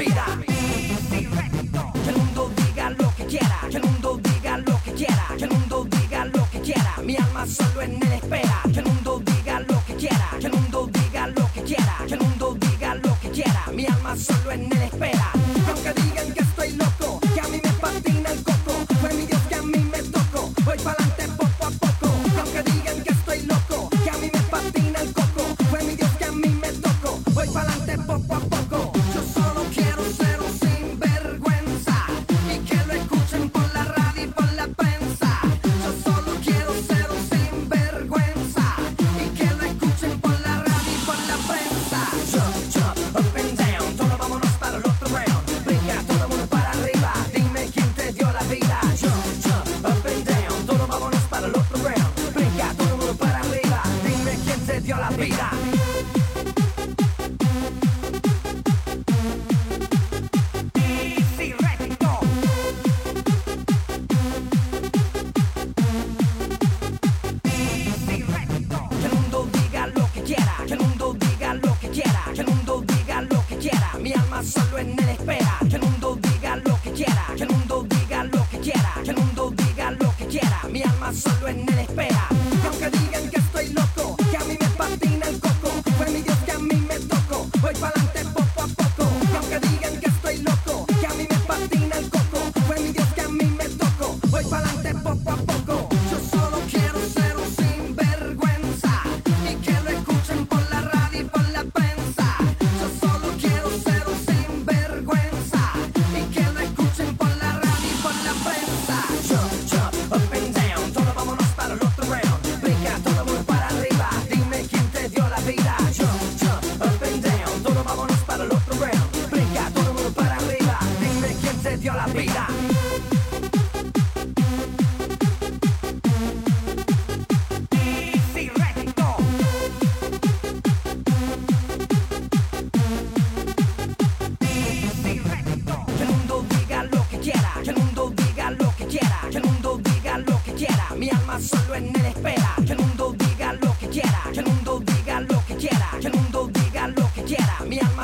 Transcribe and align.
vida. 0.00 0.49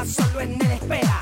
solo 0.06 0.40
en 0.40 0.60
el 0.60 0.72
espera. 0.72 1.15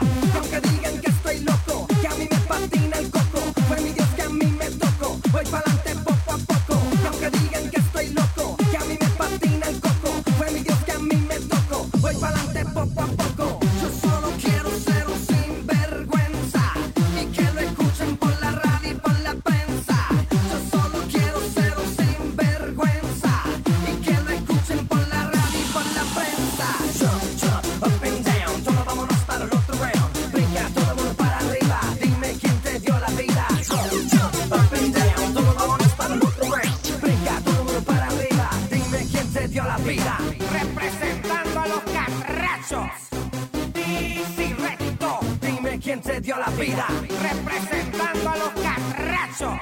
vida, 46.59 46.87
representando 47.22 48.30
a 48.30 48.36
los 48.36 48.51
carrachos. 48.51 49.60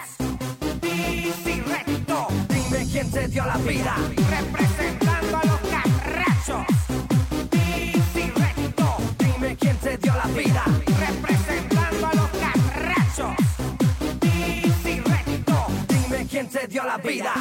Bici 0.81 1.61
recto, 1.61 2.29
dime 2.49 2.87
quién 2.91 3.11
se 3.11 3.29
dio 3.29 3.45
la 3.47 3.57
vida, 3.59 3.95
representando 4.31 5.37
a 5.39 5.45
los 5.45 5.61
carrachos. 5.71 6.67
Bici 7.51 8.31
recto, 8.31 8.97
dime 9.19 9.57
quién 9.57 9.79
se 9.81 9.97
dio 9.99 10.15
la 10.15 10.27
vida, 10.27 10.65
representando 11.01 12.07
a 12.07 12.15
los 12.15 12.31
carrachos. 12.31 13.37
Bici 14.21 15.01
recto, 15.01 15.67
dime 15.89 16.27
quién 16.27 16.51
se 16.51 16.67
dio 16.67 16.85
la 16.85 16.99
vida. 16.99 17.35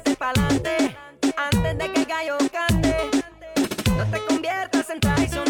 échate 0.00 0.16
pa'lante 0.16 0.96
antes 1.36 1.78
de 1.78 1.92
que 1.92 2.00
el 2.00 2.06
gallo 2.06 2.38
cante. 2.52 2.96
No 3.96 4.04
te 4.10 4.18
conviertas 4.26 4.90
en 4.90 5.00
traición. 5.00 5.49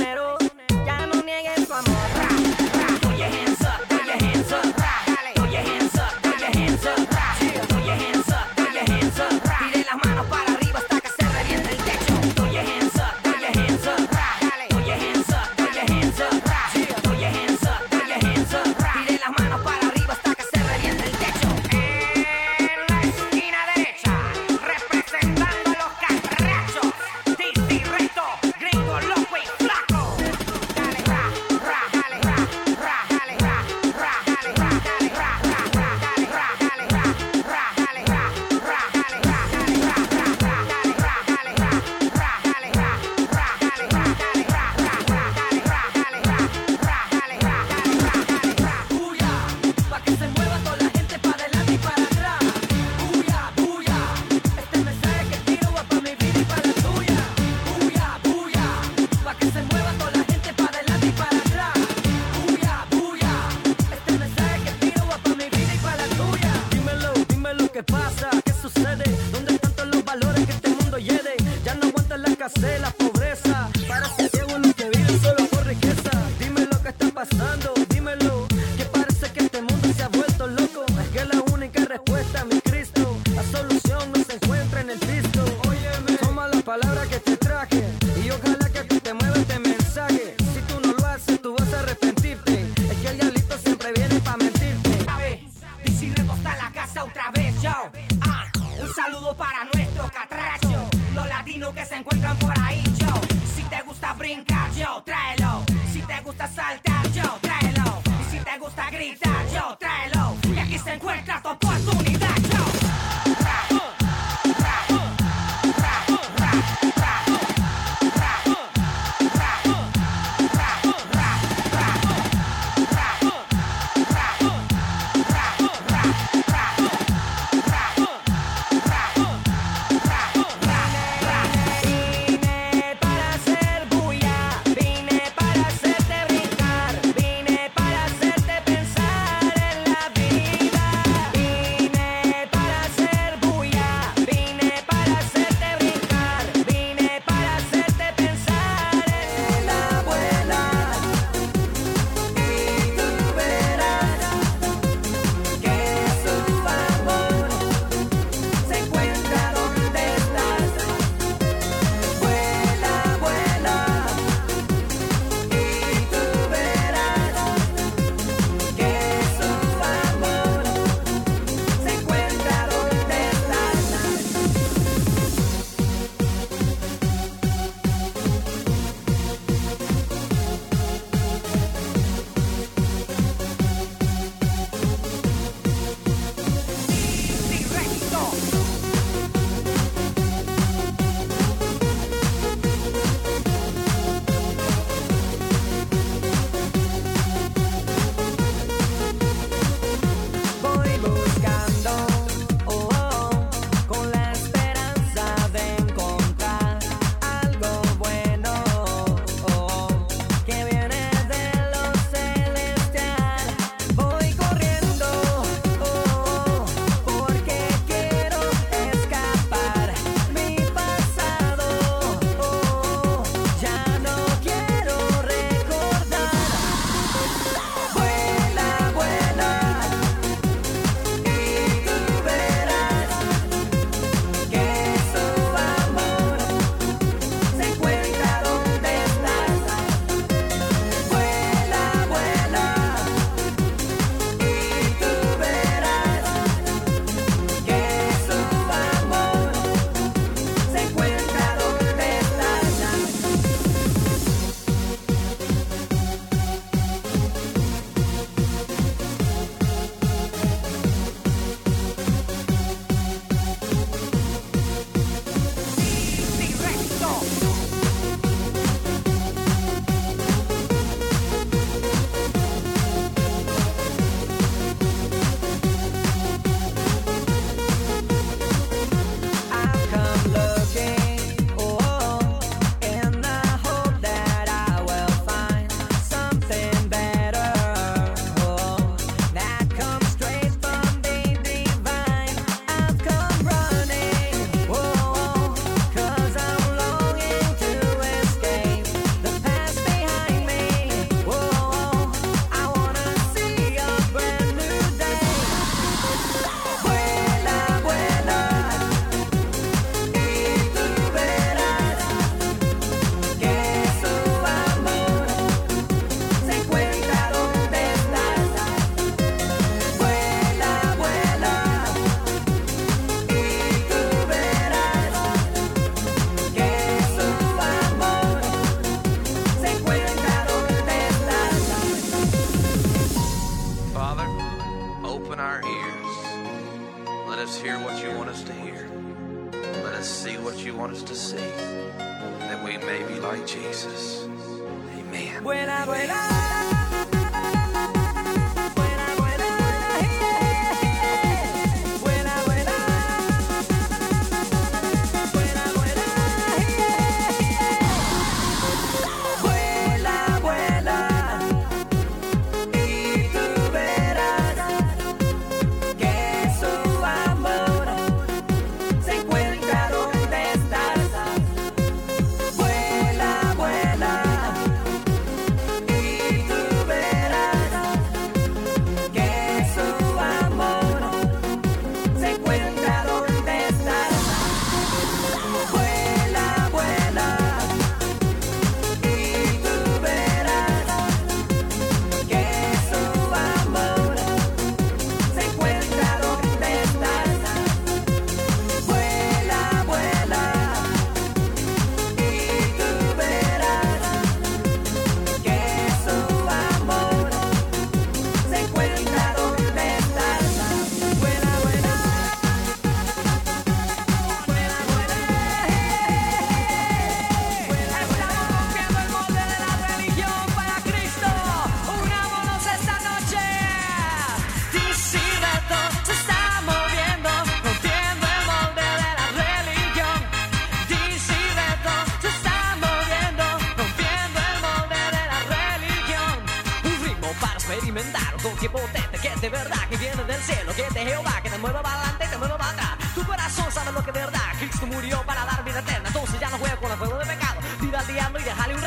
Experimentar 437.71 438.35
un 438.35 438.43
toque 438.43 438.69
potente 438.69 439.19
que 439.23 439.29
es 439.29 439.41
de 439.41 439.49
verdad 439.49 439.89
que 439.89 439.97
viene 439.97 440.25
del 440.25 440.43
cielo, 440.43 440.73
que 440.75 440.83
es 440.83 440.95
de 440.95 441.05
Jehová, 441.07 441.41
que 441.43 441.51
te 441.51 441.59
mueve 441.59 441.79
para 441.81 441.97
adelante 441.97 442.25
y 442.27 442.29
te 442.29 442.37
mueve 442.39 442.55
para 442.59 442.71
atrás. 442.71 443.15
Tu 443.15 443.25
corazón 443.25 443.73
sabe 443.73 443.93
lo 443.93 444.03
que 444.03 444.11
es 444.11 444.15
verdad, 444.15 444.41
Cristo 444.59 444.87
murió 444.87 445.23
para 445.23 445.45
dar 445.45 445.65
vida 445.65 445.79
eterna, 445.79 446.09
entonces 446.09 446.41
ya 446.41 446.51
no 446.51 446.59
juega 446.59 446.77
con 446.77 446.91
el 446.91 446.99
fuego 446.99 447.19
de 447.19 447.27
pecado. 447.27 447.61
Pida 447.81 448.01
al 448.01 448.07
diablo 448.07 448.41
y 448.41 448.43
déjale 448.43 448.75
un 448.75 448.81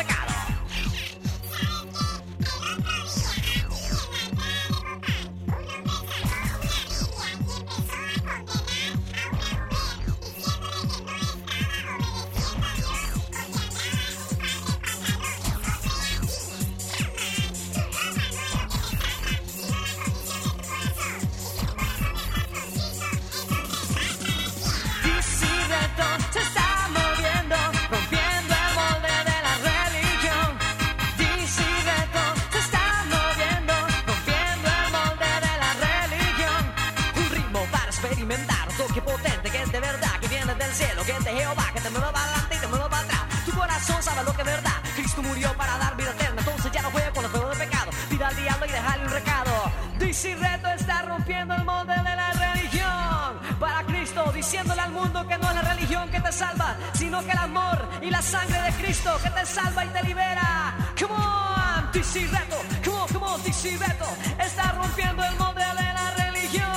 vida 45.91 46.11
eterna, 46.11 46.41
entonces 46.41 46.71
ya 46.71 46.81
no 46.81 46.91
juega 46.91 47.11
con 47.11 47.23
el 47.25 47.31
fuego 47.31 47.49
de 47.49 47.55
pecado. 47.55 47.91
Pida 48.09 48.27
al 48.27 48.35
diablo 48.35 48.65
y 48.65 48.71
déjale 48.71 49.05
un 49.05 49.11
recado. 49.11 49.71
Disideto 49.99 50.67
está 50.69 51.01
rompiendo 51.03 51.53
el 51.55 51.63
molde 51.63 51.93
de 51.95 52.03
la 52.03 52.31
religión 52.31 53.39
para 53.59 53.83
Cristo, 53.83 54.31
diciéndole 54.33 54.81
al 54.81 54.91
mundo 54.91 55.25
que 55.27 55.37
no 55.37 55.49
es 55.49 55.55
la 55.55 55.61
religión 55.61 56.09
que 56.09 56.19
te 56.19 56.31
salva, 56.31 56.75
sino 56.93 57.23
que 57.23 57.31
el 57.31 57.37
amor 57.37 57.87
y 58.01 58.09
la 58.09 58.21
sangre 58.21 58.61
de 58.61 58.71
Cristo 58.73 59.17
que 59.23 59.29
te 59.29 59.45
salva 59.45 59.85
y 59.85 59.87
te 59.89 60.03
libera. 60.03 60.75
Come 60.99 61.13
on, 61.13 61.91
DC 61.93 62.27
Reto, 62.27 62.57
come 62.83 62.97
on, 62.97 63.07
come 63.09 63.25
on, 63.25 63.43
DC 63.43 63.77
Reto, 63.77 64.07
está 64.39 64.71
rompiendo 64.73 65.23
el 65.23 65.35
molde 65.37 65.63
de 65.65 65.73
la 65.73 66.13
religión. 66.17 66.69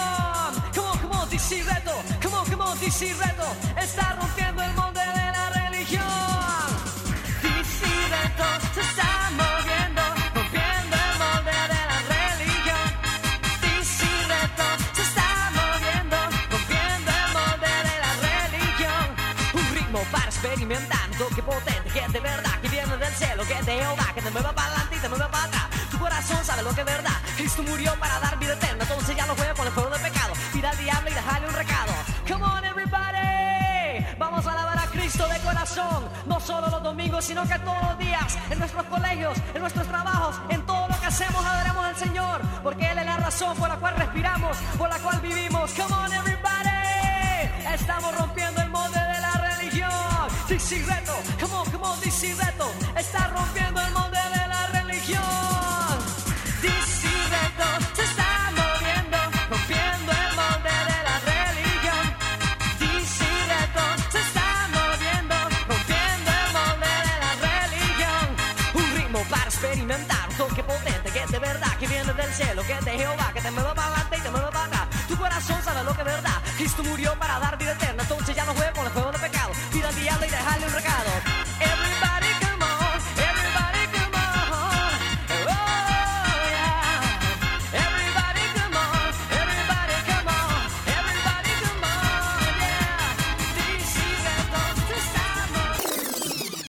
Come 0.74 0.88
on, 0.88 0.98
come 0.98 1.16
on, 1.16 1.28
DC 1.30 1.62
Reto, 1.64 1.92
come 2.22 2.36
on, 2.36 2.44
come 2.46 2.62
on, 2.62 2.78
DC 2.80 3.14
Reto, 3.14 3.46
está 3.76 4.16
rompiendo 4.20 4.62
el 4.62 4.72
molde 4.74 4.95
potente 21.46 21.90
que 21.90 22.00
es 22.00 22.12
de 22.12 22.20
verdad, 22.20 22.60
que 22.60 22.68
viene 22.68 22.96
del 22.96 23.14
cielo, 23.14 23.42
que 23.46 23.54
es 23.54 23.66
de 23.66 23.78
Jehová, 23.78 24.06
que 24.14 24.20
te 24.20 24.30
mueve 24.30 24.52
para 24.52 24.66
adelante 24.68 24.96
y 24.96 24.98
te 24.98 25.08
mueve 25.08 25.26
para 25.30 25.44
atrás. 25.44 25.66
Tu 25.90 25.98
corazón 25.98 26.44
sabe 26.44 26.62
lo 26.62 26.74
que 26.74 26.80
es 26.80 26.86
verdad. 26.86 27.16
Cristo 27.36 27.62
murió 27.62 27.94
para 27.98 28.18
dar 28.20 28.38
vida 28.38 28.52
eterna, 28.52 28.84
entonces 28.84 29.16
ya 29.16 29.26
no 29.26 29.34
juega 29.34 29.54
con 29.54 29.66
el 29.66 29.72
fuego 29.72 29.90
de 29.90 29.98
pecado. 29.98 30.32
Tira 30.52 30.70
al 30.70 30.76
diablo 30.78 31.10
y 31.10 31.14
déjale 31.14 31.48
un 31.48 31.54
recado. 31.54 31.92
Come 32.28 32.44
on, 32.44 32.64
everybody. 32.64 34.16
Vamos 34.18 34.46
a 34.46 34.52
alabar 34.52 34.78
a 34.78 34.86
Cristo 34.86 35.28
de 35.28 35.38
corazón, 35.40 36.08
no 36.26 36.40
solo 36.40 36.68
los 36.68 36.82
domingos, 36.82 37.24
sino 37.24 37.46
que 37.46 37.58
todos 37.60 37.82
los 37.82 37.98
días, 37.98 38.38
en 38.50 38.58
nuestros 38.58 38.84
colegios, 38.86 39.38
en 39.54 39.60
nuestros 39.60 39.86
trabajos, 39.86 40.40
en 40.48 40.64
todo 40.66 40.88
lo 40.88 41.00
que 41.00 41.06
hacemos, 41.06 41.44
adoramos 41.44 41.84
al 41.84 41.96
Señor, 41.96 42.40
porque 42.62 42.90
Él 42.90 42.98
es 42.98 43.06
la 43.06 43.16
razón 43.18 43.56
por 43.56 43.68
la 43.68 43.76
cual 43.76 43.94
respiramos, 43.96 44.56
por 44.78 44.88
la 44.88 44.98
cual 44.98 45.20
vivimos. 45.20 45.72
Come 45.72 45.94
on, 45.94 46.12
everybody. 46.12 46.76
Estamos 47.74 48.16
rompiendo 48.16 48.62
el 48.62 48.70
molde 48.70 48.98
de 48.98 49.20
la 49.20 49.32
religión. 49.32 50.15
DC 50.48 50.80
Reto, 50.86 51.12
come 51.40 51.54
on, 51.54 51.70
come 51.72 51.84
on, 51.84 52.00
DC 52.00 52.32
Reto. 52.34 52.70
Está 52.96 53.26
rompiendo 53.26 53.80
el 53.80 53.92
molde 53.92 54.16
de 54.16 54.46
la 54.46 54.66
religión. 54.68 55.98
DC 56.62 57.08
Reto 57.34 57.66
se 57.96 58.02
está 58.04 58.52
moviendo, 58.54 59.18
rompiendo 59.50 60.12
el 60.12 60.36
molde 60.38 60.74
de 60.90 60.98
la 61.02 61.16
religión. 61.26 62.04
DC 62.78 63.24
Reto 63.50 63.84
se 64.12 64.20
está 64.20 64.68
moviendo, 64.70 65.34
rompiendo 65.66 66.30
el 66.30 66.52
molde 66.54 66.92
de 67.08 67.14
la 67.24 67.32
religión. 67.42 68.26
Un 68.74 68.96
ritmo 68.96 69.20
para 69.28 69.44
experimentar, 69.46 70.28
un 70.30 70.36
toque 70.36 70.62
potente 70.62 71.10
que 71.10 71.22
es 71.24 71.30
de 71.32 71.38
verdad, 71.40 71.76
que 71.76 71.88
viene 71.88 72.12
del 72.12 72.32
cielo, 72.32 72.62
que 72.62 72.72
es 72.72 72.84
de 72.84 72.92
Jehová, 72.92 73.32
que 73.34 73.40
te 73.40 73.50
mueve 73.50 73.74
para 73.74 73.88
adelante 73.88 74.16
y 74.16 74.20
te 74.20 74.30
mueve 74.30 74.46
para 74.52 74.66
atrás. 74.66 74.88
Tu 75.08 75.16
corazón 75.16 75.60
sabe 75.64 75.82
lo 75.82 75.92
que 75.92 76.02
es 76.02 76.06
verdad. 76.06 76.40
Cristo 76.56 76.84
murió 76.84 77.18
para 77.18 77.40
dar 77.40 77.58
vida 77.58 77.72
eterna, 77.72 78.02
entonces 78.04 78.36
ya 78.36 78.44
no 78.44 78.54
juega 78.54 78.72
con 78.72 78.86
el 78.86 78.92
fuego 78.92 79.15
I'll 80.58 80.85